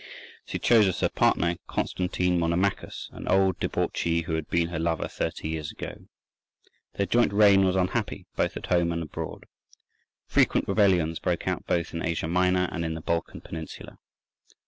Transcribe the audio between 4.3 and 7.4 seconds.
had been her lover thirty years ago. Their joint